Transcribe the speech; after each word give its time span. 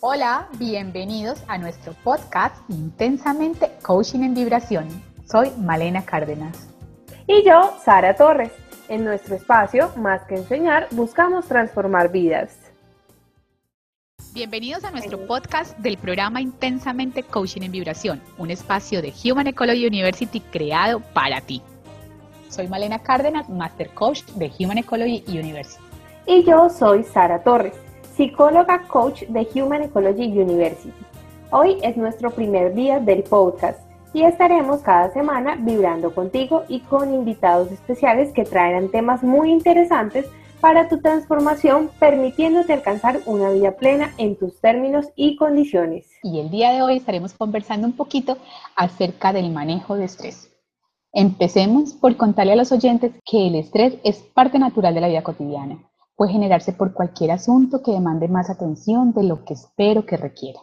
Hola, 0.00 0.48
bienvenidos 0.58 1.42
a 1.48 1.56
nuestro 1.56 1.94
podcast 2.04 2.54
Intensamente 2.68 3.72
Coaching 3.80 4.20
en 4.24 4.34
Vibración. 4.34 4.86
Soy 5.24 5.50
Malena 5.58 6.04
Cárdenas. 6.04 6.68
Y 7.26 7.42
yo, 7.46 7.74
Sara 7.82 8.14
Torres. 8.14 8.52
En 8.90 9.06
nuestro 9.06 9.34
espacio, 9.34 9.90
más 9.96 10.22
que 10.26 10.34
enseñar, 10.34 10.88
buscamos 10.90 11.46
transformar 11.46 12.12
vidas. 12.12 12.58
Bienvenidos 14.34 14.84
a 14.84 14.90
nuestro 14.90 15.26
podcast 15.26 15.78
del 15.78 15.96
programa 15.96 16.42
Intensamente 16.42 17.22
Coaching 17.22 17.62
en 17.62 17.72
Vibración, 17.72 18.20
un 18.36 18.50
espacio 18.50 19.00
de 19.00 19.14
Human 19.24 19.46
Ecology 19.46 19.86
University 19.86 20.40
creado 20.40 21.00
para 21.00 21.40
ti. 21.40 21.62
Soy 22.50 22.68
Malena 22.68 22.98
Cárdenas, 22.98 23.48
Master 23.48 23.88
Coach 23.94 24.24
de 24.34 24.52
Human 24.58 24.76
Ecology 24.76 25.24
University. 25.26 25.82
Y 26.26 26.44
yo 26.44 26.68
soy 26.68 27.02
Sara 27.02 27.42
Torres, 27.42 27.72
psicóloga 28.16 28.82
coach 28.88 29.24
de 29.24 29.46
Human 29.54 29.82
Ecology 29.82 30.26
University. 30.26 30.90
Hoy 31.50 31.76
es 31.82 31.98
nuestro 31.98 32.30
primer 32.30 32.74
día 32.74 32.98
del 32.98 33.22
podcast 33.22 33.78
y 34.14 34.22
estaremos 34.22 34.80
cada 34.80 35.12
semana 35.12 35.56
vibrando 35.56 36.14
contigo 36.14 36.64
y 36.66 36.80
con 36.80 37.12
invitados 37.12 37.70
especiales 37.70 38.32
que 38.32 38.44
traerán 38.44 38.90
temas 38.90 39.22
muy 39.22 39.50
interesantes 39.50 40.24
para 40.62 40.88
tu 40.88 40.98
transformación, 41.02 41.90
permitiéndote 42.00 42.72
alcanzar 42.72 43.20
una 43.26 43.50
vida 43.50 43.72
plena 43.72 44.14
en 44.16 44.36
tus 44.36 44.58
términos 44.62 45.08
y 45.14 45.36
condiciones. 45.36 46.06
Y 46.22 46.40
el 46.40 46.50
día 46.50 46.72
de 46.72 46.80
hoy 46.80 46.96
estaremos 46.96 47.34
conversando 47.34 47.86
un 47.86 47.92
poquito 47.92 48.38
acerca 48.76 49.34
del 49.34 49.50
manejo 49.50 49.94
de 49.94 50.06
estrés. 50.06 50.50
Empecemos 51.12 51.92
por 51.92 52.16
contarle 52.16 52.54
a 52.54 52.56
los 52.56 52.72
oyentes 52.72 53.12
que 53.26 53.48
el 53.48 53.56
estrés 53.56 53.98
es 54.04 54.20
parte 54.20 54.58
natural 54.58 54.94
de 54.94 55.02
la 55.02 55.08
vida 55.08 55.22
cotidiana. 55.22 55.78
Puede 56.16 56.32
generarse 56.32 56.72
por 56.72 56.92
cualquier 56.92 57.30
asunto 57.30 57.82
que 57.82 57.92
demande 57.92 58.26
más 58.26 58.50
atención 58.50 59.12
de 59.12 59.22
lo 59.22 59.44
que 59.44 59.54
espero 59.54 60.04
que 60.04 60.16
requiera. 60.16 60.60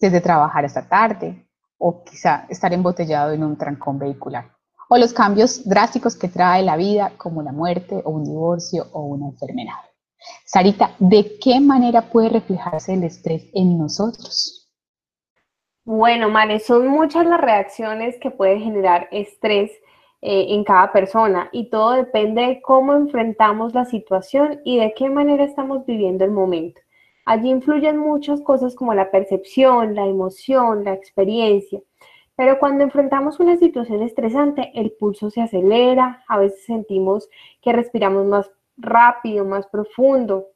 Desde 0.00 0.20
trabajar 0.20 0.64
hasta 0.64 0.88
tarde 0.88 1.46
o 1.76 2.02
quizá 2.04 2.46
estar 2.48 2.72
embotellado 2.72 3.32
en 3.32 3.44
un 3.44 3.58
trancón 3.58 3.98
vehicular 3.98 4.54
o 4.88 4.98
los 4.98 5.12
cambios 5.12 5.66
drásticos 5.68 6.16
que 6.16 6.28
trae 6.28 6.62
la 6.62 6.76
vida, 6.76 7.12
como 7.16 7.42
la 7.42 7.52
muerte 7.52 8.00
o 8.04 8.10
un 8.10 8.24
divorcio 8.24 8.86
o 8.92 9.02
una 9.02 9.28
enfermedad. 9.28 9.74
Sarita, 10.46 10.94
¿de 10.98 11.38
qué 11.38 11.60
manera 11.60 12.02
puede 12.02 12.30
reflejarse 12.30 12.94
el 12.94 13.04
estrés 13.04 13.46
en 13.54 13.78
nosotros? 13.78 14.70
Bueno, 15.84 16.30
Mane, 16.30 16.60
son 16.60 16.88
muchas 16.88 17.26
las 17.26 17.40
reacciones 17.40 18.16
que 18.20 18.30
puede 18.30 18.58
generar 18.58 19.08
estrés 19.10 19.70
eh, 20.26 20.54
en 20.54 20.64
cada 20.64 20.90
persona 20.90 21.50
y 21.52 21.68
todo 21.68 21.92
depende 21.92 22.40
de 22.40 22.62
cómo 22.62 22.94
enfrentamos 22.94 23.74
la 23.74 23.84
situación 23.84 24.58
y 24.64 24.78
de 24.78 24.94
qué 24.94 25.10
manera 25.10 25.44
estamos 25.44 25.84
viviendo 25.84 26.24
el 26.24 26.30
momento. 26.30 26.80
Allí 27.26 27.50
influyen 27.50 27.98
muchas 27.98 28.40
cosas 28.40 28.74
como 28.74 28.94
la 28.94 29.10
percepción, 29.10 29.94
la 29.94 30.06
emoción, 30.06 30.82
la 30.82 30.94
experiencia. 30.94 31.82
Pero 32.36 32.58
cuando 32.58 32.84
enfrentamos 32.84 33.38
una 33.38 33.58
situación 33.58 34.00
estresante, 34.00 34.72
el 34.74 34.92
pulso 34.92 35.28
se 35.28 35.42
acelera, 35.42 36.24
a 36.26 36.38
veces 36.38 36.64
sentimos 36.64 37.28
que 37.60 37.74
respiramos 37.74 38.24
más 38.24 38.50
rápido, 38.78 39.44
más 39.44 39.66
profundo, 39.66 40.46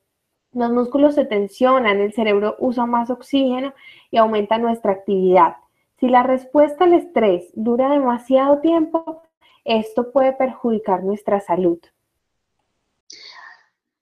los 0.55 0.71
músculos 0.71 1.15
se 1.15 1.27
tensionan, 1.27 2.01
el 2.01 2.15
cerebro 2.15 2.57
usa 2.59 2.87
más 2.87 3.11
oxígeno 3.11 3.75
y 4.11 4.17
aumenta 4.17 4.57
nuestra 4.57 4.93
actividad. 4.93 5.57
Si 6.01 6.09
la 6.09 6.23
respuesta 6.23 6.85
al 6.85 6.95
estrés 6.95 7.51
dura 7.55 7.91
demasiado 7.91 8.61
tiempo, 8.61 9.21
esto 9.69 10.11
puede 10.13 10.33
perjudicar 10.33 11.05
nuestra 11.05 11.41
salud. 11.41 11.79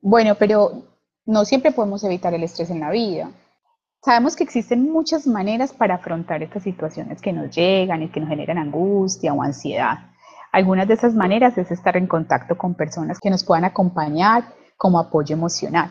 Bueno, 0.00 0.36
pero 0.38 0.84
no 1.24 1.44
siempre 1.44 1.72
podemos 1.72 2.04
evitar 2.04 2.32
el 2.32 2.44
estrés 2.44 2.70
en 2.70 2.80
la 2.80 2.90
vida. 2.90 3.30
Sabemos 4.02 4.36
que 4.36 4.44
existen 4.44 4.90
muchas 4.92 5.26
maneras 5.26 5.72
para 5.72 5.96
afrontar 5.96 6.42
estas 6.42 6.62
situaciones 6.62 7.20
que 7.20 7.32
nos 7.32 7.50
llegan 7.54 8.02
y 8.02 8.08
que 8.08 8.20
nos 8.20 8.28
generan 8.28 8.58
angustia 8.58 9.34
o 9.34 9.42
ansiedad. 9.42 9.98
Algunas 10.52 10.86
de 10.86 10.94
esas 10.94 11.14
maneras 11.14 11.58
es 11.58 11.72
estar 11.72 11.96
en 11.96 12.06
contacto 12.06 12.56
con 12.56 12.74
personas 12.74 13.18
que 13.18 13.30
nos 13.30 13.44
puedan 13.44 13.64
acompañar 13.64 14.44
como 14.76 15.00
apoyo 15.00 15.34
emocional. 15.34 15.90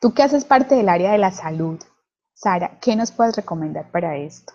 Tú 0.00 0.12
que 0.12 0.24
haces 0.24 0.44
parte 0.44 0.74
del 0.74 0.88
área 0.88 1.12
de 1.12 1.18
la 1.18 1.30
salud, 1.30 1.78
Sara, 2.34 2.78
¿qué 2.80 2.96
nos 2.96 3.12
puedes 3.12 3.36
recomendar 3.36 3.90
para 3.90 4.16
esto? 4.16 4.52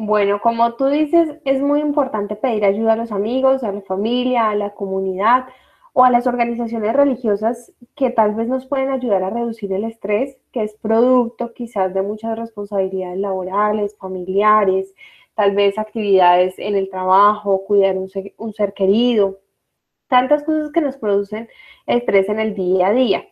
Bueno, 0.00 0.40
como 0.40 0.74
tú 0.76 0.86
dices, 0.86 1.28
es 1.44 1.60
muy 1.60 1.80
importante 1.80 2.36
pedir 2.36 2.64
ayuda 2.64 2.92
a 2.92 2.96
los 2.96 3.10
amigos, 3.10 3.64
a 3.64 3.72
la 3.72 3.80
familia, 3.80 4.48
a 4.48 4.54
la 4.54 4.70
comunidad 4.72 5.46
o 5.92 6.04
a 6.04 6.10
las 6.10 6.28
organizaciones 6.28 6.92
religiosas 6.94 7.72
que 7.96 8.10
tal 8.10 8.36
vez 8.36 8.46
nos 8.46 8.64
pueden 8.66 8.90
ayudar 8.90 9.24
a 9.24 9.30
reducir 9.30 9.72
el 9.72 9.82
estrés, 9.82 10.38
que 10.52 10.62
es 10.62 10.74
producto 10.80 11.52
quizás 11.52 11.92
de 11.94 12.02
muchas 12.02 12.38
responsabilidades 12.38 13.18
laborales, 13.18 13.96
familiares, 13.98 14.94
tal 15.34 15.56
vez 15.56 15.76
actividades 15.76 16.56
en 16.60 16.76
el 16.76 16.90
trabajo, 16.90 17.64
cuidar 17.66 17.96
un 17.98 18.08
ser, 18.08 18.34
un 18.36 18.52
ser 18.54 18.74
querido, 18.74 19.40
tantas 20.06 20.44
cosas 20.44 20.70
que 20.70 20.80
nos 20.80 20.96
producen 20.96 21.48
estrés 21.86 22.28
en 22.28 22.38
el 22.38 22.54
día 22.54 22.86
a 22.86 22.92
día. 22.92 23.24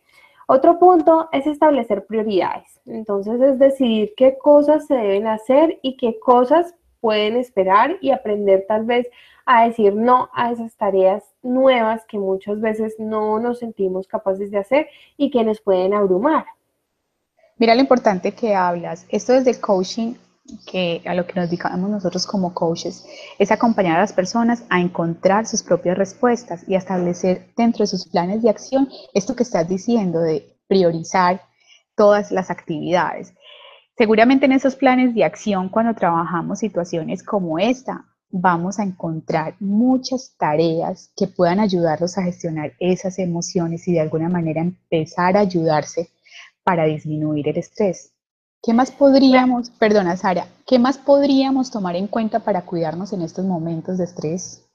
Otro 0.46 0.78
punto 0.78 1.28
es 1.32 1.46
establecer 1.46 2.06
prioridades. 2.06 2.80
Entonces 2.86 3.40
es 3.40 3.58
decidir 3.58 4.12
qué 4.16 4.38
cosas 4.38 4.86
se 4.86 4.94
deben 4.94 5.26
hacer 5.26 5.78
y 5.82 5.96
qué 5.96 6.18
cosas 6.20 6.74
pueden 7.00 7.36
esperar 7.36 7.98
y 8.00 8.12
aprender 8.12 8.64
tal 8.68 8.84
vez 8.84 9.08
a 9.44 9.66
decir 9.66 9.94
no 9.94 10.28
a 10.34 10.52
esas 10.52 10.76
tareas 10.76 11.24
nuevas 11.42 12.04
que 12.06 12.18
muchas 12.18 12.60
veces 12.60 12.94
no 12.98 13.38
nos 13.38 13.58
sentimos 13.60 14.06
capaces 14.06 14.50
de 14.50 14.58
hacer 14.58 14.88
y 15.16 15.30
que 15.30 15.44
nos 15.44 15.60
pueden 15.60 15.94
abrumar. 15.94 16.46
Mira 17.58 17.74
lo 17.74 17.80
importante 17.80 18.32
que 18.32 18.54
hablas. 18.54 19.06
Esto 19.08 19.32
desde 19.32 19.50
el 19.50 19.60
coaching, 19.60 20.14
que 20.66 21.02
a 21.04 21.14
lo 21.14 21.26
que 21.26 21.34
nos 21.34 21.48
dedicamos 21.48 21.90
nosotros 21.90 22.26
como 22.26 22.54
coaches, 22.54 23.06
es 23.38 23.50
acompañar 23.50 23.96
a 23.96 24.00
las 24.00 24.12
personas 24.12 24.64
a 24.68 24.80
encontrar 24.80 25.46
sus 25.46 25.62
propias 25.62 25.98
respuestas 25.98 26.68
y 26.68 26.74
a 26.74 26.78
establecer 26.78 27.52
dentro 27.56 27.82
de 27.82 27.88
sus 27.88 28.06
planes 28.08 28.42
de 28.42 28.50
acción 28.50 28.88
esto 29.14 29.34
que 29.34 29.42
estás 29.42 29.68
diciendo 29.68 30.20
de 30.20 30.56
priorizar 30.68 31.42
todas 31.96 32.30
las 32.30 32.50
actividades. 32.50 33.32
Seguramente 33.96 34.46
en 34.46 34.52
esos 34.52 34.76
planes 34.76 35.14
de 35.14 35.24
acción, 35.24 35.68
cuando 35.68 35.94
trabajamos 35.94 36.58
situaciones 36.58 37.22
como 37.22 37.58
esta, 37.58 38.04
vamos 38.30 38.78
a 38.78 38.82
encontrar 38.82 39.56
muchas 39.60 40.34
tareas 40.36 41.10
que 41.16 41.26
puedan 41.26 41.60
ayudarlos 41.60 42.18
a 42.18 42.22
gestionar 42.22 42.74
esas 42.78 43.18
emociones 43.18 43.88
y 43.88 43.92
de 43.92 44.00
alguna 44.00 44.28
manera 44.28 44.60
empezar 44.60 45.36
a 45.36 45.40
ayudarse 45.40 46.10
para 46.62 46.84
disminuir 46.84 47.48
el 47.48 47.58
estrés. 47.58 48.15
¿Qué 48.62 48.74
más 48.74 48.90
podríamos, 48.90 49.70
perdona 49.70 50.16
Sara, 50.16 50.46
qué 50.66 50.78
más 50.78 50.98
podríamos 50.98 51.70
tomar 51.70 51.96
en 51.96 52.08
cuenta 52.08 52.40
para 52.40 52.62
cuidarnos 52.62 53.12
en 53.12 53.22
estos 53.22 53.44
momentos 53.44 53.98
de 53.98 54.04
estrés? 54.04 54.66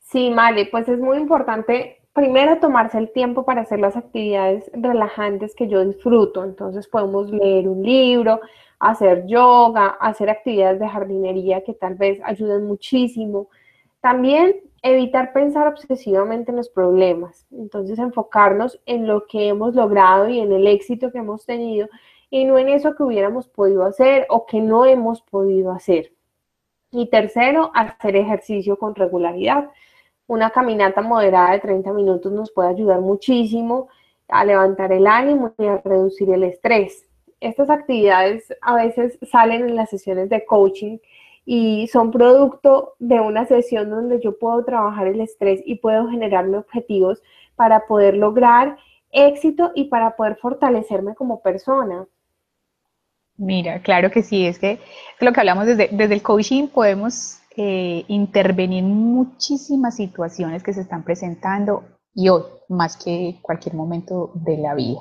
Sí, 0.00 0.30
Male, 0.30 0.66
pues 0.66 0.88
es 0.88 0.98
muy 0.98 1.18
importante 1.18 1.98
primero 2.18 2.58
tomarse 2.58 2.98
el 2.98 3.12
tiempo 3.12 3.44
para 3.44 3.60
hacer 3.60 3.78
las 3.78 3.96
actividades 3.96 4.68
relajantes 4.72 5.54
que 5.54 5.68
yo 5.68 5.84
disfruto. 5.84 6.42
Entonces 6.42 6.88
podemos 6.88 7.30
leer 7.30 7.68
un 7.68 7.84
libro, 7.84 8.40
hacer 8.80 9.26
yoga, 9.26 9.96
hacer 10.00 10.28
actividades 10.28 10.80
de 10.80 10.88
jardinería 10.88 11.62
que 11.62 11.74
tal 11.74 11.94
vez 11.94 12.20
ayuden 12.24 12.66
muchísimo. 12.66 13.48
También 14.00 14.56
evitar 14.82 15.32
pensar 15.32 15.68
obsesivamente 15.68 16.50
en 16.50 16.56
los 16.56 16.68
problemas, 16.68 17.46
entonces 17.50 17.98
enfocarnos 17.98 18.80
en 18.86 19.06
lo 19.06 19.26
que 19.26 19.48
hemos 19.48 19.74
logrado 19.74 20.28
y 20.28 20.40
en 20.40 20.52
el 20.52 20.66
éxito 20.66 21.12
que 21.12 21.18
hemos 21.18 21.46
tenido 21.46 21.88
y 22.30 22.44
no 22.44 22.58
en 22.58 22.68
eso 22.68 22.94
que 22.94 23.02
hubiéramos 23.02 23.48
podido 23.48 23.84
hacer 23.84 24.26
o 24.30 24.46
que 24.46 24.60
no 24.60 24.84
hemos 24.84 25.22
podido 25.22 25.72
hacer. 25.72 26.12
Y 26.90 27.06
tercero, 27.10 27.70
hacer 27.74 28.16
ejercicio 28.16 28.78
con 28.78 28.94
regularidad. 28.94 29.70
Una 30.26 30.50
caminata 30.50 31.00
moderada 31.02 31.52
de 31.52 31.60
30 31.60 31.92
minutos 31.92 32.32
nos 32.32 32.50
puede 32.50 32.70
ayudar 32.70 33.00
muchísimo 33.00 33.88
a 34.28 34.44
levantar 34.44 34.92
el 34.92 35.06
ánimo 35.06 35.54
y 35.58 35.66
a 35.66 35.78
reducir 35.78 36.30
el 36.30 36.44
estrés 36.44 37.08
estas 37.40 37.70
actividades 37.70 38.52
a 38.60 38.74
veces 38.74 39.18
salen 39.30 39.68
en 39.68 39.76
las 39.76 39.90
sesiones 39.90 40.28
de 40.28 40.44
coaching 40.44 40.98
y 41.44 41.86
son 41.88 42.10
producto 42.10 42.94
de 42.98 43.20
una 43.20 43.46
sesión 43.46 43.90
donde 43.90 44.20
yo 44.20 44.38
puedo 44.38 44.64
trabajar 44.64 45.06
el 45.06 45.20
estrés 45.20 45.62
y 45.64 45.76
puedo 45.76 46.08
generarme 46.08 46.58
objetivos 46.58 47.22
para 47.56 47.86
poder 47.86 48.16
lograr 48.16 48.76
éxito 49.10 49.72
y 49.74 49.84
para 49.84 50.16
poder 50.16 50.36
fortalecerme 50.36 51.14
como 51.14 51.40
persona. 51.40 52.06
Mira, 53.38 53.80
claro 53.82 54.10
que 54.10 54.22
sí, 54.22 54.46
es 54.46 54.58
que 54.58 54.80
lo 55.20 55.32
que 55.32 55.40
hablamos 55.40 55.66
desde, 55.66 55.88
desde 55.92 56.14
el 56.14 56.22
coaching 56.22 56.66
podemos 56.66 57.38
eh, 57.56 58.04
intervenir 58.08 58.84
en 58.84 58.90
muchísimas 58.90 59.96
situaciones 59.96 60.62
que 60.62 60.72
se 60.72 60.80
están 60.80 61.04
presentando 61.04 61.84
y 62.14 62.28
hoy, 62.28 62.42
más 62.68 62.96
que 62.96 63.38
cualquier 63.40 63.76
momento 63.76 64.32
de 64.34 64.58
la 64.58 64.74
vida. 64.74 65.00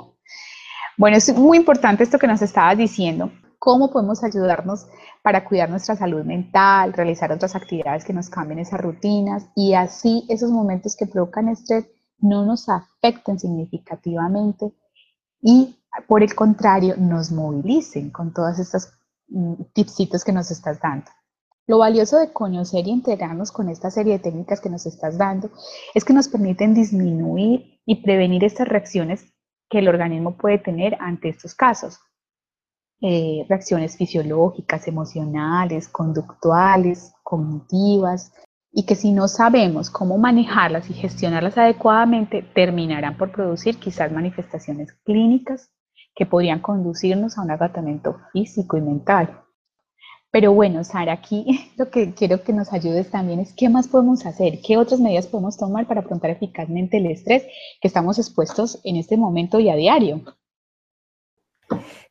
Bueno, 0.97 1.17
es 1.17 1.33
muy 1.35 1.57
importante 1.57 2.03
esto 2.03 2.19
que 2.19 2.27
nos 2.27 2.41
estabas 2.41 2.77
diciendo, 2.77 3.31
cómo 3.57 3.91
podemos 3.91 4.23
ayudarnos 4.23 4.87
para 5.23 5.43
cuidar 5.43 5.69
nuestra 5.69 5.95
salud 5.95 6.23
mental, 6.23 6.93
realizar 6.93 7.31
otras 7.31 7.55
actividades 7.55 8.05
que 8.05 8.13
nos 8.13 8.29
cambien 8.29 8.59
esas 8.59 8.81
rutinas 8.81 9.47
y 9.55 9.73
así 9.73 10.25
esos 10.29 10.51
momentos 10.51 10.95
que 10.95 11.07
provocan 11.07 11.49
estrés 11.49 11.87
no 12.19 12.45
nos 12.45 12.69
afecten 12.69 13.39
significativamente 13.39 14.71
y 15.41 15.75
por 16.07 16.23
el 16.23 16.35
contrario, 16.35 16.95
nos 16.97 17.31
movilicen 17.31 18.11
con 18.11 18.33
todas 18.33 18.59
estas 18.59 18.93
mm, 19.29 19.53
tipsitos 19.73 20.23
que 20.23 20.31
nos 20.31 20.51
estás 20.51 20.79
dando. 20.79 21.09
Lo 21.65 21.79
valioso 21.79 22.17
de 22.17 22.31
conocer 22.31 22.87
y 22.87 22.91
integrarnos 22.91 23.51
con 23.51 23.67
esta 23.69 23.91
serie 23.91 24.13
de 24.13 24.19
técnicas 24.19 24.61
que 24.61 24.69
nos 24.69 24.85
estás 24.85 25.17
dando 25.17 25.49
es 25.93 26.05
que 26.05 26.13
nos 26.13 26.29
permiten 26.29 26.73
disminuir 26.73 27.81
y 27.85 28.01
prevenir 28.03 28.43
estas 28.43 28.67
reacciones 28.67 29.33
que 29.69 29.79
el 29.79 29.89
organismo 29.89 30.37
puede 30.37 30.59
tener 30.59 30.97
ante 31.01 31.29
estos 31.29 31.55
casos. 31.55 31.99
Eh, 33.01 33.45
reacciones 33.49 33.97
fisiológicas, 33.97 34.87
emocionales, 34.87 35.87
conductuales, 35.89 37.13
cognitivas, 37.23 38.31
y 38.71 38.85
que 38.85 38.95
si 38.95 39.11
no 39.11 39.27
sabemos 39.27 39.89
cómo 39.89 40.17
manejarlas 40.17 40.89
y 40.89 40.93
gestionarlas 40.93 41.57
adecuadamente, 41.57 42.43
terminarán 42.53 43.17
por 43.17 43.31
producir 43.31 43.77
quizás 43.77 44.11
manifestaciones 44.11 44.93
clínicas 45.03 45.69
que 46.17 46.25
podrían 46.25 46.59
conducirnos 46.59 47.37
a 47.37 47.43
un 47.43 47.51
agotamiento 47.51 48.17
físico 48.33 48.75
y 48.75 48.81
mental. 48.81 49.43
Pero 50.31 50.51
bueno, 50.51 50.83
Sara, 50.83 51.13
aquí 51.13 51.71
lo 51.77 51.89
que 51.89 52.13
quiero 52.13 52.43
que 52.43 52.53
nos 52.53 52.73
ayudes 52.73 53.11
también 53.11 53.39
es 53.39 53.53
qué 53.53 53.69
más 53.69 53.87
podemos 53.87 54.25
hacer, 54.25 54.59
qué 54.65 54.77
otras 54.77 54.99
medidas 54.99 55.27
podemos 55.27 55.57
tomar 55.57 55.85
para 55.85 56.01
afrontar 56.01 56.31
eficazmente 56.31 56.97
el 56.97 57.05
estrés 57.05 57.43
que 57.79 57.87
estamos 57.87 58.17
expuestos 58.17 58.81
en 58.83 58.97
este 58.97 59.15
momento 59.15 59.59
y 59.59 59.69
a 59.69 59.75
diario. 59.75 60.23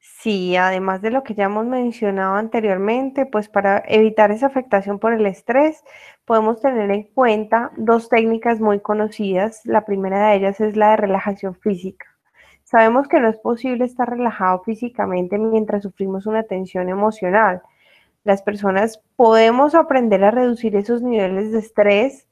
Sí, 0.00 0.56
además 0.56 1.02
de 1.02 1.10
lo 1.10 1.22
que 1.24 1.34
ya 1.34 1.44
hemos 1.44 1.66
mencionado 1.66 2.34
anteriormente, 2.34 3.26
pues 3.26 3.48
para 3.48 3.82
evitar 3.86 4.30
esa 4.30 4.46
afectación 4.46 4.98
por 4.98 5.12
el 5.12 5.26
estrés, 5.26 5.82
podemos 6.24 6.60
tener 6.60 6.90
en 6.90 7.04
cuenta 7.12 7.72
dos 7.76 8.08
técnicas 8.08 8.60
muy 8.60 8.80
conocidas. 8.80 9.60
La 9.64 9.84
primera 9.84 10.28
de 10.28 10.36
ellas 10.36 10.60
es 10.60 10.76
la 10.76 10.90
de 10.90 10.96
relajación 10.96 11.54
física. 11.54 12.15
Sabemos 12.66 13.06
que 13.06 13.20
no 13.20 13.28
es 13.28 13.38
posible 13.38 13.84
estar 13.84 14.10
relajado 14.10 14.60
físicamente 14.64 15.38
mientras 15.38 15.84
sufrimos 15.84 16.26
una 16.26 16.42
tensión 16.42 16.88
emocional. 16.88 17.62
Las 18.24 18.42
personas 18.42 19.00
podemos 19.14 19.76
aprender 19.76 20.24
a 20.24 20.32
reducir 20.32 20.74
esos 20.74 21.00
niveles 21.00 21.52
de 21.52 21.60
estrés, 21.60 22.26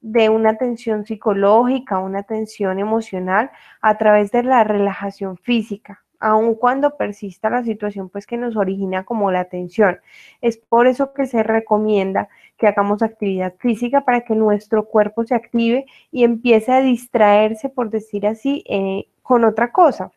de 0.00 0.30
una 0.30 0.56
tensión 0.56 1.04
psicológica, 1.04 1.98
una 1.98 2.22
tensión 2.22 2.78
emocional 2.78 3.50
a 3.82 3.98
través 3.98 4.32
de 4.32 4.44
la 4.44 4.64
relajación 4.64 5.36
física, 5.36 6.05
aun 6.20 6.54
cuando 6.54 6.96
persista 6.96 7.50
la 7.50 7.62
situación 7.64 8.08
pues 8.08 8.26
que 8.26 8.36
nos 8.36 8.56
origina 8.56 9.04
como 9.04 9.30
la 9.30 9.46
tensión. 9.46 9.98
Es 10.40 10.56
por 10.58 10.86
eso 10.86 11.12
que 11.12 11.26
se 11.26 11.42
recomienda 11.42 12.28
que 12.56 12.66
hagamos 12.66 13.02
actividad 13.02 13.54
física 13.58 14.02
para 14.02 14.22
que 14.22 14.34
nuestro 14.34 14.86
cuerpo 14.86 15.24
se 15.24 15.34
active 15.34 15.86
y 16.10 16.24
empiece 16.24 16.72
a 16.72 16.80
distraerse, 16.80 17.68
por 17.68 17.90
decir 17.90 18.26
así, 18.26 18.64
eh, 18.68 19.08
con 19.22 19.44
otra 19.44 19.72
cosa. 19.72 20.10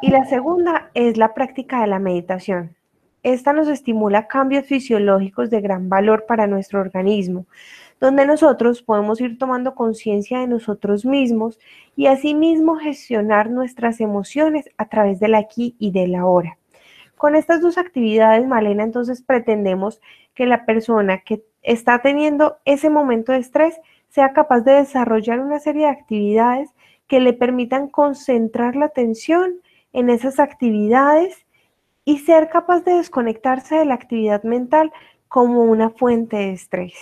Y 0.00 0.10
la 0.10 0.24
segunda 0.24 0.90
es 0.94 1.16
la 1.16 1.34
práctica 1.34 1.80
de 1.80 1.86
la 1.86 1.98
meditación. 1.98 2.76
Esta 3.22 3.52
nos 3.52 3.68
estimula 3.68 4.26
cambios 4.26 4.66
fisiológicos 4.66 5.48
de 5.48 5.60
gran 5.60 5.88
valor 5.88 6.26
para 6.26 6.48
nuestro 6.48 6.80
organismo, 6.80 7.46
donde 8.00 8.26
nosotros 8.26 8.82
podemos 8.82 9.20
ir 9.20 9.38
tomando 9.38 9.76
conciencia 9.76 10.40
de 10.40 10.48
nosotros 10.48 11.04
mismos 11.04 11.60
y 11.94 12.06
asimismo 12.06 12.76
gestionar 12.76 13.48
nuestras 13.48 14.00
emociones 14.00 14.68
a 14.76 14.88
través 14.88 15.20
del 15.20 15.36
aquí 15.36 15.76
y 15.78 15.92
del 15.92 16.16
ahora. 16.16 16.58
Con 17.16 17.36
estas 17.36 17.60
dos 17.60 17.78
actividades, 17.78 18.44
Malena, 18.44 18.82
entonces 18.82 19.22
pretendemos 19.22 20.00
que 20.34 20.46
la 20.46 20.64
persona 20.66 21.18
que 21.18 21.44
está 21.62 22.00
teniendo 22.02 22.56
ese 22.64 22.90
momento 22.90 23.30
de 23.30 23.38
estrés 23.38 23.80
sea 24.08 24.32
capaz 24.32 24.62
de 24.62 24.72
desarrollar 24.72 25.38
una 25.38 25.60
serie 25.60 25.82
de 25.82 25.92
actividades 25.92 26.70
que 27.06 27.20
le 27.20 27.34
permitan 27.34 27.86
concentrar 27.86 28.74
la 28.74 28.86
atención 28.86 29.60
en 29.92 30.10
esas 30.10 30.40
actividades 30.40 31.46
y 32.04 32.18
ser 32.18 32.48
capaz 32.50 32.80
de 32.80 32.94
desconectarse 32.94 33.76
de 33.76 33.84
la 33.84 33.94
actividad 33.94 34.42
mental 34.42 34.92
como 35.28 35.62
una 35.62 35.90
fuente 35.90 36.36
de 36.36 36.52
estrés. 36.52 36.94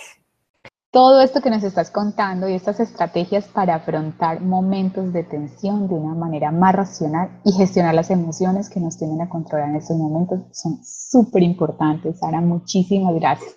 Todo 0.91 1.21
esto 1.21 1.41
que 1.41 1.49
nos 1.49 1.63
estás 1.63 1.89
contando 1.89 2.49
y 2.49 2.53
estas 2.53 2.81
estrategias 2.81 3.47
para 3.47 3.75
afrontar 3.75 4.41
momentos 4.41 5.13
de 5.13 5.23
tensión 5.23 5.87
de 5.87 5.95
una 5.95 6.15
manera 6.15 6.51
más 6.51 6.75
racional 6.75 7.29
y 7.45 7.53
gestionar 7.53 7.95
las 7.95 8.09
emociones 8.09 8.69
que 8.69 8.81
nos 8.81 8.97
tienen 8.97 9.21
a 9.21 9.29
controlar 9.29 9.69
en 9.69 9.77
estos 9.77 9.95
momentos 9.95 10.41
son 10.51 10.83
súper 10.83 11.43
importantes. 11.43 12.19
Sara, 12.19 12.41
muchísimas 12.41 13.15
gracias. 13.15 13.55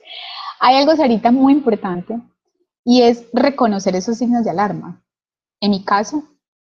Hay 0.60 0.76
algo, 0.76 0.94
Sarita, 0.94 1.32
muy 1.32 1.54
importante 1.54 2.20
y 2.84 3.02
es 3.02 3.26
reconocer 3.32 3.96
esos 3.96 4.16
signos 4.16 4.44
de 4.44 4.50
alarma. 4.50 5.02
En 5.60 5.72
mi 5.72 5.84
caso, 5.84 6.22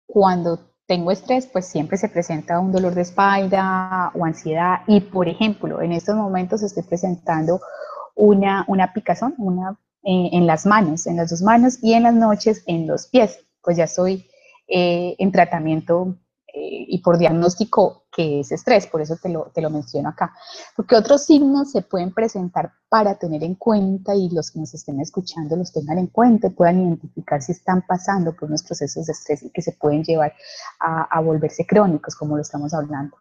cuando 0.08 0.60
tengo 0.88 1.12
estrés, 1.12 1.46
pues 1.48 1.68
siempre 1.68 1.98
se 1.98 2.10
presenta 2.10 2.60
un 2.60 2.72
dolor 2.72 2.96
de 2.96 3.02
espalda 3.02 4.12
o 4.16 4.26
ansiedad. 4.26 4.80
Y 4.88 5.02
por 5.02 5.28
ejemplo, 5.28 5.82
en 5.82 5.92
estos 5.92 6.16
momentos 6.16 6.64
estoy 6.64 6.84
presentando 6.84 7.62
una, 8.16 8.64
una 8.68 8.94
picazón 8.94 9.36
una, 9.38 9.78
eh, 10.04 10.30
en 10.32 10.48
las 10.48 10.66
manos, 10.66 11.06
en 11.06 11.18
las 11.18 11.30
dos 11.30 11.42
manos 11.42 11.80
y 11.84 11.94
en 11.94 12.04
las 12.04 12.14
noches 12.16 12.64
en 12.66 12.88
los 12.88 13.08
pies. 13.08 13.40
Pues 13.62 13.76
ya 13.76 13.84
estoy 13.84 14.26
eh, 14.68 15.16
en 15.20 15.32
tratamiento 15.32 16.16
y 16.60 17.00
por 17.00 17.18
diagnóstico 17.18 18.04
que 18.12 18.40
es 18.40 18.52
estrés, 18.52 18.88
por 18.88 19.02
eso 19.02 19.16
te 19.22 19.30
lo, 19.30 19.52
te 19.54 19.62
lo 19.62 19.70
menciono 19.70 20.10
acá. 20.10 20.34
Porque 20.76 20.96
otros 20.96 21.26
signos 21.26 21.72
se 21.72 21.82
pueden 21.82 22.14
presentar 22.14 22.72
para 22.90 23.16
tener 23.16 23.44
en 23.44 23.56
cuenta 23.56 24.16
y 24.16 24.30
los 24.30 24.52
que 24.52 24.60
nos 24.60 24.74
estén 24.74 25.00
escuchando 25.00 25.56
los 25.56 25.72
tengan 25.72 26.00
en 26.00 26.08
cuenta, 26.08 26.50
puedan 26.50 26.80
identificar 26.80 27.42
si 27.42 27.52
están 27.52 27.84
pasando 27.86 28.34
por 28.34 28.50
unos 28.50 28.64
procesos 28.64 29.06
de 29.06 29.12
estrés 29.12 29.44
y 29.44 29.50
que 29.52 29.62
se 29.62 29.74
pueden 29.74 30.04
llevar 30.04 30.34
a, 30.80 31.04
a 31.04 31.22
volverse 31.22 31.66
crónicos, 31.66 32.16
como 32.16 32.36
lo 32.36 32.42
estamos 32.42 32.74
hablando. 32.74 33.18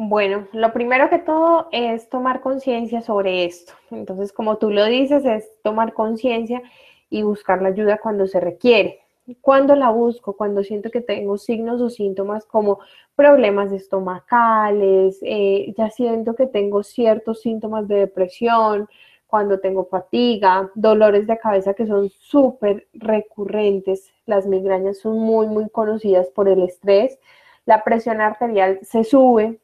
Bueno, 0.00 0.46
lo 0.52 0.72
primero 0.72 1.10
que 1.10 1.18
todo 1.18 1.68
es 1.72 2.08
tomar 2.08 2.40
conciencia 2.40 3.02
sobre 3.02 3.44
esto. 3.44 3.72
Entonces, 3.90 4.32
como 4.32 4.56
tú 4.56 4.70
lo 4.70 4.84
dices, 4.84 5.24
es 5.24 5.44
tomar 5.64 5.92
conciencia 5.92 6.62
y 7.10 7.22
buscar 7.22 7.62
la 7.62 7.70
ayuda 7.70 7.98
cuando 7.98 8.28
se 8.28 8.38
requiere. 8.38 9.00
Cuando 9.40 9.74
la 9.74 9.90
busco, 9.90 10.36
cuando 10.36 10.62
siento 10.62 10.90
que 10.90 11.00
tengo 11.00 11.36
signos 11.36 11.80
o 11.80 11.90
síntomas 11.90 12.46
como 12.46 12.80
problemas 13.14 13.72
estomacales, 13.72 15.18
eh, 15.22 15.74
ya 15.76 15.90
siento 15.90 16.34
que 16.34 16.46
tengo 16.46 16.82
ciertos 16.82 17.42
síntomas 17.42 17.88
de 17.88 17.96
depresión, 17.96 18.88
cuando 19.26 19.60
tengo 19.60 19.84
fatiga, 19.84 20.70
dolores 20.74 21.26
de 21.26 21.38
cabeza 21.38 21.74
que 21.74 21.86
son 21.86 22.08
súper 22.08 22.88
recurrentes, 22.94 24.10
las 24.24 24.46
migrañas 24.46 24.98
son 24.98 25.18
muy, 25.18 25.46
muy 25.46 25.68
conocidas 25.68 26.28
por 26.30 26.48
el 26.48 26.62
estrés, 26.62 27.18
la 27.66 27.84
presión 27.84 28.22
arterial 28.22 28.78
se 28.82 29.04
sube, 29.04 29.60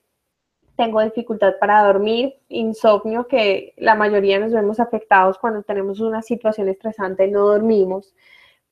tengo 0.77 1.01
dificultad 1.01 1.55
para 1.59 1.83
dormir, 1.85 2.35
insomnio, 2.49 3.27
que 3.27 3.73
la 3.79 3.94
mayoría 3.94 4.39
nos 4.39 4.53
vemos 4.53 4.81
afectados 4.81 5.39
cuando 5.39 5.63
tenemos 5.63 6.01
una 6.01 6.21
situación 6.21 6.69
estresante, 6.69 7.29
no 7.29 7.47
dormimos 7.47 8.15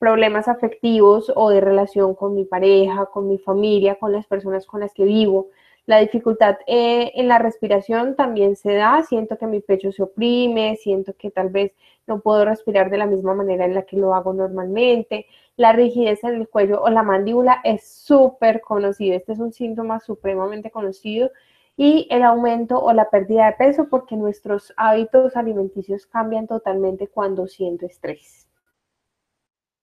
problemas 0.03 0.49
afectivos 0.49 1.31
o 1.33 1.49
de 1.49 1.61
relación 1.61 2.13
con 2.13 2.35
mi 2.35 2.43
pareja, 2.43 3.05
con 3.05 3.29
mi 3.29 3.37
familia, 3.37 3.95
con 3.95 4.11
las 4.11 4.27
personas 4.27 4.65
con 4.65 4.81
las 4.81 4.93
que 4.93 5.05
vivo. 5.05 5.47
La 5.85 5.99
dificultad 5.99 6.57
eh, 6.67 7.13
en 7.15 7.29
la 7.29 7.39
respiración 7.39 8.17
también 8.17 8.57
se 8.57 8.73
da, 8.73 9.01
siento 9.03 9.37
que 9.37 9.47
mi 9.47 9.61
pecho 9.61 9.93
se 9.93 10.03
oprime, 10.03 10.75
siento 10.75 11.13
que 11.17 11.31
tal 11.31 11.51
vez 11.51 11.71
no 12.05 12.19
puedo 12.19 12.43
respirar 12.43 12.89
de 12.89 12.97
la 12.97 13.05
misma 13.05 13.33
manera 13.33 13.63
en 13.63 13.75
la 13.75 13.83
que 13.83 13.95
lo 13.95 14.13
hago 14.13 14.33
normalmente. 14.33 15.25
La 15.55 15.71
rigidez 15.71 16.21
en 16.25 16.33
el 16.33 16.49
cuello 16.49 16.81
o 16.83 16.89
la 16.89 17.03
mandíbula 17.03 17.61
es 17.63 17.87
súper 17.87 18.59
conocido, 18.59 19.15
este 19.15 19.31
es 19.31 19.39
un 19.39 19.53
síntoma 19.53 20.01
supremamente 20.01 20.69
conocido 20.69 21.31
y 21.77 22.09
el 22.11 22.23
aumento 22.23 22.77
o 22.77 22.91
la 22.91 23.09
pérdida 23.09 23.45
de 23.45 23.53
peso 23.53 23.87
porque 23.89 24.17
nuestros 24.17 24.73
hábitos 24.75 25.37
alimenticios 25.37 26.05
cambian 26.07 26.45
totalmente 26.45 27.07
cuando 27.07 27.47
siento 27.47 27.85
estrés. 27.85 28.49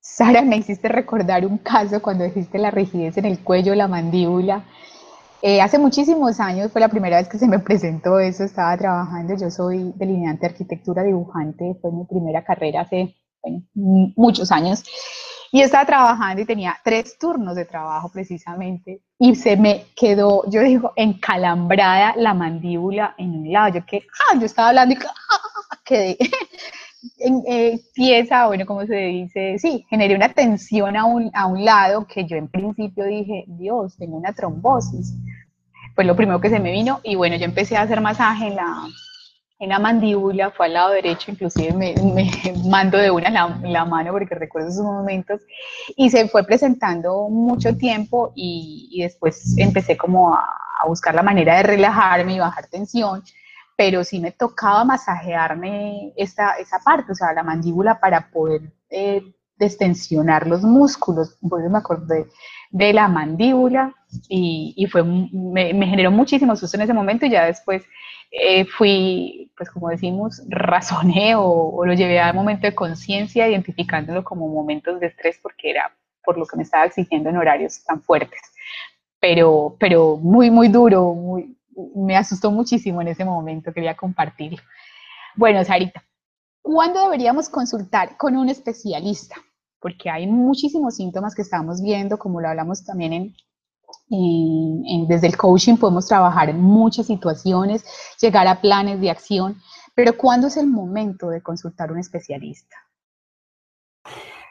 Sara, 0.01 0.43
me 0.43 0.57
hiciste 0.57 0.89
recordar 0.89 1.45
un 1.45 1.59
caso 1.59 2.01
cuando 2.01 2.25
dijiste 2.25 2.59
la 2.59 2.71
rigidez 2.71 3.19
en 3.19 3.27
el 3.27 3.41
cuello, 3.41 3.75
la 3.75 3.87
mandíbula. 3.87 4.65
Eh, 5.43 5.61
hace 5.61 5.79
muchísimos 5.79 6.41
años 6.41 6.73
fue 6.73 6.81
la 6.81 6.89
primera 6.89 7.19
vez 7.19 7.29
que 7.29 7.39
se 7.39 7.49
me 7.49 7.59
presentó 7.59 8.19
eso, 8.19 8.45
estaba 8.45 8.77
trabajando, 8.77 9.35
yo 9.37 9.51
soy 9.51 9.93
delineante 9.97 10.47
de 10.47 10.53
arquitectura, 10.53 11.03
dibujante, 11.03 11.77
fue 11.81 11.93
mi 11.93 12.05
primera 12.05 12.45
carrera 12.45 12.83
hace 12.83 13.15
muchos 13.75 14.53
años, 14.53 14.85
y 15.51 15.63
estaba 15.63 15.87
trabajando 15.87 16.43
y 16.43 16.45
tenía 16.45 16.77
tres 16.85 17.17
turnos 17.19 17.57
de 17.57 17.65
trabajo 17.65 18.11
precisamente, 18.13 19.03
y 19.19 19.35
se 19.35 19.57
me 19.57 19.87
quedó, 19.97 20.45
yo 20.51 20.61
digo, 20.61 20.93
encalambrada 20.97 22.15
la 22.17 22.35
mandíbula 22.35 23.15
en 23.17 23.31
un 23.31 23.53
lado, 23.53 23.79
yo 23.79 23.87
que, 23.87 24.07
ah, 24.29 24.39
yo 24.39 24.45
estaba 24.45 24.69
hablando 24.69 24.95
y 24.95 24.99
ah, 24.99 25.79
quedé 25.85 26.19
empieza, 27.19 28.45
eh, 28.45 28.47
bueno, 28.47 28.67
como 28.67 28.87
se 28.87 28.97
dice, 28.97 29.59
sí, 29.59 29.85
generé 29.89 30.15
una 30.15 30.29
tensión 30.31 30.97
a 30.97 31.05
un, 31.05 31.31
a 31.35 31.47
un 31.47 31.65
lado 31.65 32.07
que 32.07 32.25
yo 32.27 32.37
en 32.37 32.49
principio 32.49 33.05
dije, 33.05 33.45
Dios, 33.47 33.97
tengo 33.97 34.17
una 34.17 34.33
trombosis. 34.33 35.15
Pues 35.95 36.07
lo 36.07 36.17
primero 36.17 36.41
que 36.41 36.51
se 36.51 36.61
me 36.61 36.73
vino 36.73 37.01
y 37.03 37.15
bueno, 37.17 37.37
yo 37.37 37.45
empecé 37.45 37.77
a 37.77 37.83
hacer 37.83 38.01
masaje 38.01 38.47
en 38.47 38.57
la, 38.57 38.87
en 39.61 39.69
la 39.69 39.79
mandíbula, 39.79 40.51
fue 40.51 40.67
al 40.67 40.73
lado 40.73 40.91
derecho, 40.91 41.31
inclusive 41.31 41.73
me, 41.75 41.95
mando 42.69 42.97
de 42.97 43.11
una 43.11 43.31
la, 43.31 43.85
mano 43.85 44.11
porque 44.11 44.35
recuerdo 44.35 44.69
esos 44.69 44.83
momentos, 44.83 45.43
y 45.97 46.09
se 46.09 46.29
fue 46.29 46.45
presentando 46.45 47.29
mucho 47.29 47.77
tiempo 47.77 48.33
y, 48.35 49.01
después 49.03 49.57
empecé 49.59 49.97
como 49.97 50.35
a, 50.35 50.57
buscar 50.89 51.15
la 51.15 51.23
manera 51.23 51.59
de 51.59 51.63
relajarme 51.63 52.35
y 52.35 52.39
bajar 52.39 52.67
tensión, 52.69 53.23
pero 53.81 54.05
sí 54.05 54.21
me 54.21 54.31
tocaba 54.31 54.85
masajearme 54.85 56.13
esta, 56.15 56.53
esa 56.59 56.81
parte, 56.85 57.13
o 57.13 57.15
sea, 57.15 57.33
la 57.33 57.43
mandíbula 57.43 57.99
para 57.99 58.31
poder 58.31 58.61
eh, 58.91 59.23
destensionar 59.57 60.47
los 60.47 60.63
músculos. 60.63 61.39
Pues 61.49 61.65
me 61.71 61.79
acordé 61.79 62.27
de 62.69 62.93
la 62.93 63.09
mandíbula 63.09 63.95
y, 64.29 64.87
fue, 64.93 65.03
me, 65.03 65.73
me, 65.73 65.87
generó 65.87 66.11
muchísimo 66.11 66.55
susto 66.57 66.77
en 66.77 66.83
ese 66.83 66.93
momento 66.93 67.25
y 67.25 67.31
ya 67.31 67.47
después 67.47 67.83
eh, 68.31 68.67
fui, 68.67 69.51
pues 69.57 69.71
como 69.71 69.89
decimos, 69.89 70.43
razoné 70.51 71.35
o, 71.35 71.83
lo 71.83 71.95
llevé 71.95 72.21
al 72.21 72.35
momento 72.35 72.67
de 72.67 72.75
conciencia, 72.75 73.49
identificándolo 73.49 74.25
como 74.25 74.47
momentos 74.47 75.01
de 75.01 75.07
estrés 75.07 75.39
porque 75.43 75.71
era 75.71 75.91
por 76.23 76.37
lo 76.37 76.45
que 76.45 76.59
me 76.59 76.65
estaba 76.65 76.85
exigiendo 76.85 77.31
en 77.31 77.39
horarios 77.39 77.83
tan 77.85 78.03
fuertes. 78.03 78.43
Pero, 79.21 79.75
pero 79.81 80.19
muy, 80.19 80.51
muy 80.51 80.69
duro, 80.69 81.15
muy, 81.15 81.57
me 81.95 82.17
asustó 82.17 82.51
muchísimo 82.51 83.01
en 83.01 83.09
ese 83.09 83.25
momento, 83.25 83.73
quería 83.73 83.97
compartirlo. 83.97 84.59
Bueno, 85.37 85.65
Sarita, 85.65 86.03
¿cuándo 86.63 87.01
deberíamos 87.01 87.49
consultar 87.49 88.17
con 88.17 88.37
un 88.37 88.49
especialista? 88.49 89.37
Porque 89.81 90.11
hay 90.11 90.27
muchísimos 90.27 90.97
síntomas 90.97 91.35
que 91.35 91.43
estamos 91.43 91.83
viendo, 91.83 92.19
como 92.19 92.41
lo 92.41 92.49
hablamos 92.49 92.85
también 92.85 93.13
en, 93.13 93.35
desde 95.09 95.29
el 95.29 95.37
coaching 95.37 95.77
podemos 95.77 96.07
trabajar 96.07 96.51
en 96.51 96.61
muchas 96.61 97.07
situaciones, 97.07 97.85
llegar 98.21 98.47
a 98.47 98.61
planes 98.61 99.01
de 99.01 99.11
acción, 99.11 99.57
pero 99.95 100.17
¿cuándo 100.17 100.49
es 100.49 100.57
el 100.57 100.67
momento 100.67 101.29
de 101.29 101.43
consultar 101.43 101.93
un 101.93 101.99
especialista? 101.99 102.77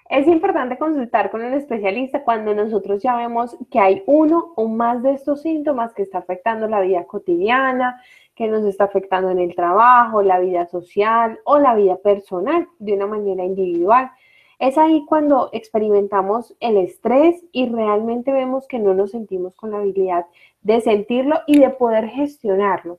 Es 0.09 0.27
importante 0.27 0.79
consultar 0.79 1.29
con 1.29 1.43
un 1.43 1.53
especialista 1.53 2.23
cuando 2.23 2.55
nosotros 2.55 3.03
ya 3.03 3.15
vemos 3.15 3.55
que 3.69 3.77
hay 3.77 4.01
uno 4.07 4.53
o 4.55 4.67
más 4.67 5.03
de 5.03 5.11
estos 5.13 5.43
síntomas 5.43 5.93
que 5.93 6.01
está 6.01 6.17
afectando 6.17 6.67
la 6.67 6.81
vida 6.81 7.05
cotidiana, 7.05 8.01
que 8.33 8.47
nos 8.47 8.65
está 8.65 8.85
afectando 8.85 9.29
en 9.29 9.37
el 9.37 9.53
trabajo, 9.53 10.23
la 10.23 10.39
vida 10.39 10.65
social 10.65 11.39
o 11.43 11.59
la 11.59 11.75
vida 11.75 11.97
personal 11.97 12.67
de 12.79 12.93
una 12.93 13.05
manera 13.05 13.45
individual. 13.45 14.09
Es 14.57 14.79
ahí 14.79 15.05
cuando 15.05 15.51
experimentamos 15.53 16.55
el 16.59 16.77
estrés 16.77 17.45
y 17.51 17.69
realmente 17.69 18.31
vemos 18.31 18.67
que 18.67 18.79
no 18.79 18.95
nos 18.95 19.11
sentimos 19.11 19.55
con 19.55 19.69
la 19.69 19.77
habilidad 19.77 20.25
de 20.63 20.81
sentirlo 20.81 21.35
y 21.45 21.59
de 21.59 21.69
poder 21.69 22.07
gestionarlo. 22.07 22.97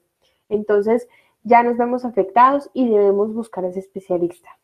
Entonces 0.49 1.09
ya 1.43 1.65
nos 1.65 1.77
vemos 1.77 2.05
afectados 2.05 2.71
y 2.73 2.89
debemos 2.89 3.35
buscar 3.35 3.65
a 3.65 3.69
ese 3.71 3.81
especialista. 3.81 4.60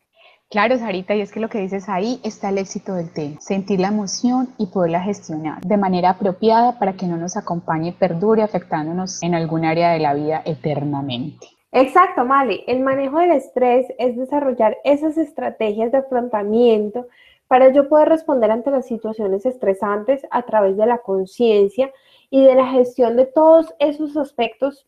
Claro, 0.49 0.77
Sarita, 0.77 1.13
y 1.13 1.19
es 1.19 1.33
que 1.33 1.41
lo 1.41 1.49
que 1.49 1.59
dices 1.59 1.89
ahí 1.89 2.21
está 2.23 2.47
el 2.49 2.57
éxito 2.57 2.93
del 2.93 3.11
tema, 3.11 3.35
sentir 3.41 3.81
la 3.81 3.89
emoción 3.89 4.47
y 4.57 4.67
poderla 4.67 5.01
gestionar 5.01 5.59
de 5.59 5.75
manera 5.75 6.11
apropiada 6.11 6.79
para 6.79 6.93
que 6.93 7.05
no 7.05 7.17
nos 7.17 7.35
acompañe 7.35 7.89
y 7.89 7.91
perdure 7.91 8.43
afectándonos 8.43 9.21
en 9.23 9.35
algún 9.35 9.65
área 9.65 9.91
de 9.91 9.99
la 9.99 10.13
vida 10.13 10.41
eternamente. 10.45 11.47
Exacto, 11.73 12.23
Male. 12.23 12.63
El 12.65 12.79
manejo 12.79 13.19
del 13.19 13.31
estrés 13.31 13.87
es 13.99 14.15
desarrollar 14.15 14.77
esas 14.85 15.17
estrategias 15.17 15.91
de 15.91 15.97
afrontamiento 15.97 17.07
para 17.49 17.73
yo 17.73 17.89
poder 17.89 18.07
responder 18.07 18.49
ante 18.49 18.71
las 18.71 18.87
situaciones 18.87 19.45
estresantes 19.45 20.25
a 20.31 20.43
través 20.43 20.77
de 20.77 20.85
la 20.85 20.99
conciencia 20.99 21.91
y 22.29 22.45
de 22.45 22.55
la 22.55 22.67
gestión 22.67 23.17
de 23.17 23.25
todos 23.25 23.73
esos 23.79 24.15
aspectos, 24.15 24.87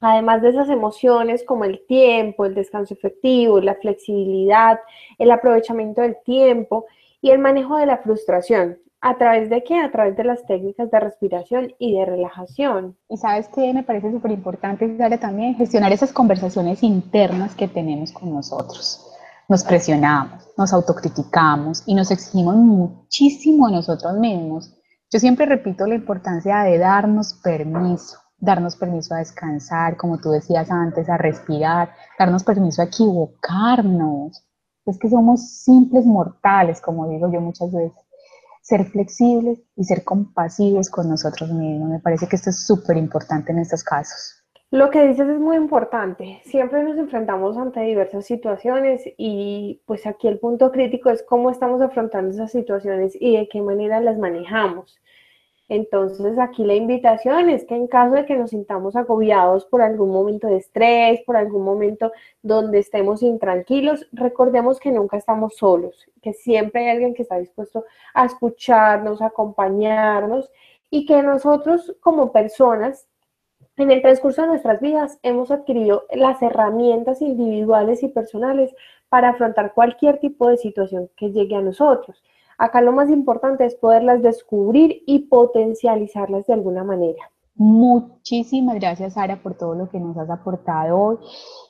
además 0.00 0.42
de 0.42 0.50
esas 0.50 0.68
emociones 0.68 1.44
como 1.44 1.64
el 1.64 1.84
tiempo, 1.86 2.44
el 2.44 2.54
descanso 2.54 2.94
efectivo, 2.94 3.60
la 3.60 3.74
flexibilidad, 3.74 4.80
el 5.18 5.30
aprovechamiento 5.30 6.02
del 6.02 6.16
tiempo 6.24 6.86
y 7.20 7.30
el 7.30 7.38
manejo 7.38 7.76
de 7.76 7.86
la 7.86 7.98
frustración. 7.98 8.78
¿A 9.06 9.18
través 9.18 9.50
de 9.50 9.62
qué? 9.62 9.78
A 9.78 9.92
través 9.92 10.16
de 10.16 10.24
las 10.24 10.46
técnicas 10.46 10.90
de 10.90 10.98
respiración 10.98 11.74
y 11.78 11.94
de 11.94 12.06
relajación. 12.06 12.96
Y 13.10 13.18
sabes 13.18 13.48
que 13.48 13.70
me 13.74 13.82
parece 13.82 14.10
súper 14.10 14.30
importante, 14.30 14.96
Sara, 14.96 15.18
también 15.18 15.56
gestionar 15.56 15.92
esas 15.92 16.10
conversaciones 16.10 16.82
internas 16.82 17.54
que 17.54 17.68
tenemos 17.68 18.12
con 18.12 18.32
nosotros. 18.32 19.06
Nos 19.46 19.62
presionamos, 19.62 20.48
nos 20.56 20.72
autocriticamos 20.72 21.82
y 21.86 21.94
nos 21.94 22.10
exigimos 22.10 22.56
muchísimo 22.56 23.66
a 23.66 23.72
nosotros 23.72 24.14
mismos. 24.14 24.74
Yo 25.12 25.18
siempre 25.18 25.44
repito 25.44 25.86
la 25.86 25.96
importancia 25.96 26.62
de 26.62 26.78
darnos 26.78 27.34
permiso, 27.44 28.18
darnos 28.44 28.76
permiso 28.76 29.14
a 29.14 29.18
descansar, 29.18 29.96
como 29.96 30.18
tú 30.18 30.30
decías 30.30 30.70
antes, 30.70 31.08
a 31.08 31.16
respirar, 31.16 31.90
darnos 32.18 32.44
permiso 32.44 32.82
a 32.82 32.86
equivocarnos. 32.86 34.44
Es 34.86 34.98
que 34.98 35.08
somos 35.08 35.62
simples 35.62 36.04
mortales, 36.04 36.80
como 36.80 37.08
digo 37.08 37.32
yo 37.32 37.40
muchas 37.40 37.72
veces 37.72 38.04
ser 38.64 38.86
flexibles 38.86 39.60
y 39.76 39.84
ser 39.84 40.04
compasivos 40.04 40.88
con 40.88 41.08
nosotros 41.08 41.50
mismos. 41.50 41.90
Me 41.90 42.00
parece 42.00 42.26
que 42.26 42.36
esto 42.36 42.48
es 42.48 42.66
súper 42.66 42.96
importante 42.96 43.52
en 43.52 43.58
estos 43.58 43.84
casos. 43.84 44.42
Lo 44.70 44.90
que 44.90 45.06
dices 45.06 45.28
es 45.28 45.38
muy 45.38 45.56
importante. 45.56 46.40
Siempre 46.44 46.82
nos 46.82 46.96
enfrentamos 46.96 47.56
ante 47.58 47.80
diversas 47.80 48.24
situaciones 48.24 49.02
y 49.18 49.82
pues 49.86 50.06
aquí 50.06 50.28
el 50.28 50.38
punto 50.38 50.72
crítico 50.72 51.10
es 51.10 51.22
cómo 51.22 51.50
estamos 51.50 51.80
afrontando 51.82 52.30
esas 52.30 52.50
situaciones 52.50 53.16
y 53.20 53.36
de 53.36 53.48
qué 53.48 53.60
manera 53.60 54.00
las 54.00 54.18
manejamos. 54.18 54.98
Entonces 55.68 56.38
aquí 56.38 56.62
la 56.62 56.74
invitación 56.74 57.48
es 57.48 57.64
que 57.64 57.74
en 57.74 57.86
caso 57.86 58.14
de 58.14 58.26
que 58.26 58.36
nos 58.36 58.50
sintamos 58.50 58.96
agobiados 58.96 59.64
por 59.64 59.80
algún 59.80 60.10
momento 60.10 60.46
de 60.46 60.58
estrés, 60.58 61.22
por 61.24 61.36
algún 61.36 61.64
momento 61.64 62.12
donde 62.42 62.78
estemos 62.80 63.22
intranquilos, 63.22 64.06
recordemos 64.12 64.78
que 64.78 64.92
nunca 64.92 65.16
estamos 65.16 65.56
solos, 65.56 66.06
que 66.20 66.34
siempre 66.34 66.82
hay 66.82 66.90
alguien 66.90 67.14
que 67.14 67.22
está 67.22 67.38
dispuesto 67.38 67.84
a 68.12 68.26
escucharnos, 68.26 69.22
a 69.22 69.26
acompañarnos 69.26 70.50
y 70.90 71.06
que 71.06 71.22
nosotros 71.22 71.96
como 72.00 72.30
personas 72.30 73.08
en 73.76 73.90
el 73.90 74.02
transcurso 74.02 74.42
de 74.42 74.48
nuestras 74.48 74.80
vidas 74.80 75.18
hemos 75.22 75.50
adquirido 75.50 76.04
las 76.12 76.40
herramientas 76.42 77.22
individuales 77.22 78.02
y 78.02 78.08
personales 78.08 78.74
para 79.08 79.30
afrontar 79.30 79.72
cualquier 79.74 80.20
tipo 80.20 80.48
de 80.48 80.58
situación 80.58 81.10
que 81.16 81.32
llegue 81.32 81.56
a 81.56 81.60
nosotros. 81.60 82.22
Acá 82.58 82.80
lo 82.80 82.92
más 82.92 83.10
importante 83.10 83.64
es 83.64 83.74
poderlas 83.74 84.22
descubrir 84.22 85.02
y 85.06 85.20
potencializarlas 85.28 86.46
de 86.46 86.54
alguna 86.54 86.84
manera. 86.84 87.30
Muchísimas 87.56 88.76
gracias, 88.76 89.14
Sara, 89.14 89.40
por 89.42 89.56
todo 89.56 89.74
lo 89.74 89.88
que 89.88 90.00
nos 90.00 90.16
has 90.16 90.30
aportado 90.30 90.98
hoy. 90.98 91.16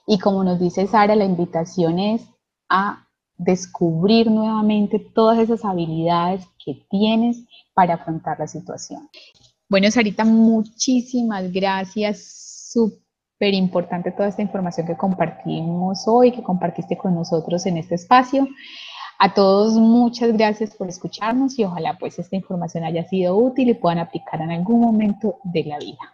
Y 0.07 0.19
como 0.19 0.43
nos 0.43 0.59
dice 0.59 0.87
Sara, 0.87 1.15
la 1.15 1.25
invitación 1.25 1.99
es 1.99 2.27
a 2.69 3.07
descubrir 3.37 4.31
nuevamente 4.31 4.99
todas 4.99 5.39
esas 5.39 5.65
habilidades 5.65 6.47
que 6.65 6.87
tienes 6.89 7.45
para 7.75 7.95
afrontar 7.95 8.39
la 8.39 8.47
situación. 8.47 9.09
Bueno, 9.69 9.91
Sarita, 9.91 10.25
muchísimas 10.25 11.53
gracias. 11.53 12.71
Súper 12.73 13.55
importante 13.55 14.13
toda 14.13 14.29
esta 14.29 14.43
información 14.43 14.87
que 14.87 14.97
compartimos 14.97 16.05
hoy, 16.07 16.33
que 16.33 16.43
compartiste 16.43 16.97
con 16.97 17.15
nosotros 17.15 17.67
en 17.67 17.79
este 17.79 17.97
espacio. 17.97 18.47
A 19.25 19.33
todos 19.33 19.73
muchas 19.73 20.35
gracias 20.35 20.77
por 20.77 20.87
escucharnos 20.87 21.59
y 21.59 21.65
ojalá 21.65 21.97
pues 21.99 22.19
esta 22.19 22.37
información 22.37 22.85
haya 22.85 23.05
sido 23.05 23.35
útil 23.35 23.71
y 23.71 23.73
puedan 23.73 23.99
aplicar 23.99 24.43
en 24.43 24.51
algún 24.51 24.83
momento 24.83 25.39
de 25.45 25.65
la 25.65 25.79
vida. 25.79 26.13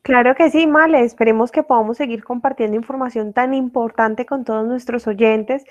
Claro 0.00 0.34
que 0.34 0.50
sí, 0.50 0.66
Male. 0.66 1.02
Esperemos 1.02 1.50
que 1.50 1.62
podamos 1.62 1.98
seguir 1.98 2.24
compartiendo 2.24 2.78
información 2.78 3.34
tan 3.34 3.52
importante 3.52 4.24
con 4.24 4.42
todos 4.42 4.66
nuestros 4.66 5.06
oyentes, 5.06 5.66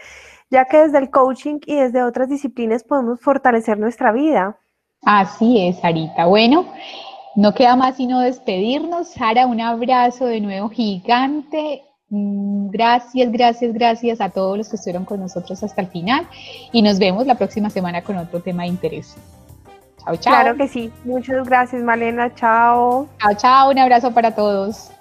ya 0.52 0.66
que 0.66 0.78
desde 0.78 1.00
el 1.00 1.10
coaching 1.10 1.58
y 1.66 1.78
desde 1.78 2.04
otras 2.04 2.30
disciplinas 2.30 2.84
podemos 2.84 3.20
fortalecer 3.20 3.80
nuestra 3.80 4.12
vida. 4.12 4.60
Así 5.02 5.70
es, 5.70 5.80
Sarita. 5.80 6.28
Bueno, 6.28 6.68
no 7.36 7.56
queda 7.56 7.76
más 7.76 7.98
sino 7.98 8.20
despedirnos. 8.20 9.08
Sara, 9.08 9.48
un 9.48 9.60
abrazo 9.60 10.28
de 10.28 10.40
nuevo 10.40 10.70
gigante 10.70 11.89
gracias, 12.10 13.32
gracias, 13.32 13.74
gracias 13.74 14.22
a 14.22 14.30
todos 14.30 14.58
los 14.58 14.70
que 14.70 14.76
estuvieron 14.76 15.06
con 15.06 15.20
nosotros 15.20 15.62
hasta 15.64 15.82
el 15.82 15.88
final 15.88 16.28
y 16.72 16.82
nos 16.82 17.00
vemos 17.00 17.28
la 17.28 17.36
próxima 17.36 17.70
semana 17.70 18.02
con 18.02 18.18
otro 18.18 18.40
tema 18.42 18.64
de 18.64 18.70
interés. 18.70 19.16
Chao, 20.04 20.16
chao. 20.16 20.34
Claro 20.34 20.58
que 20.58 20.68
sí. 20.68 20.92
Muchas 21.04 21.48
gracias, 21.48 21.82
Malena. 21.84 22.34
Chao. 22.34 23.08
Chao, 23.20 23.34
chao. 23.36 23.70
Un 23.70 23.80
abrazo 23.80 24.12
para 24.12 24.34
todos. 24.34 24.92